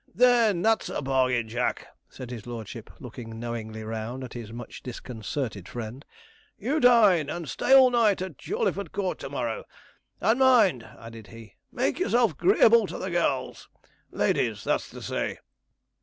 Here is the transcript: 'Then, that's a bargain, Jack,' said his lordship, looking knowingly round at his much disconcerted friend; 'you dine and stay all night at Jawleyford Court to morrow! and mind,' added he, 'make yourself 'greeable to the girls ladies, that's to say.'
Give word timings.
'Then, 0.15 0.63
that's 0.63 0.89
a 0.89 0.99
bargain, 0.99 1.47
Jack,' 1.47 1.85
said 2.09 2.31
his 2.31 2.47
lordship, 2.47 2.89
looking 2.99 3.39
knowingly 3.39 3.83
round 3.83 4.23
at 4.23 4.33
his 4.33 4.51
much 4.51 4.81
disconcerted 4.81 5.69
friend; 5.69 6.05
'you 6.57 6.79
dine 6.79 7.29
and 7.29 7.47
stay 7.47 7.75
all 7.75 7.91
night 7.91 8.19
at 8.19 8.35
Jawleyford 8.39 8.91
Court 8.93 9.19
to 9.19 9.29
morrow! 9.29 9.63
and 10.19 10.39
mind,' 10.39 10.81
added 10.97 11.27
he, 11.27 11.53
'make 11.71 11.99
yourself 11.99 12.35
'greeable 12.35 12.87
to 12.87 12.97
the 12.97 13.11
girls 13.11 13.69
ladies, 14.11 14.63
that's 14.63 14.89
to 14.89 15.03
say.' 15.03 15.37